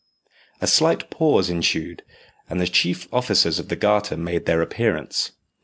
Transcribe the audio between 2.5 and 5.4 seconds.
the chief officers of the Garter made their appearance.